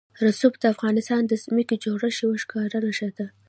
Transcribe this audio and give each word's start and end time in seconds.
رسوب 0.23 0.53
د 0.59 0.63
افغانستان 0.73 1.21
د 1.27 1.33
ځمکې 1.43 1.75
د 1.77 1.81
جوړښت 1.83 2.19
یوه 2.23 2.37
ښکاره 2.43 2.77
نښه 2.85 3.09
ده. 3.17 3.27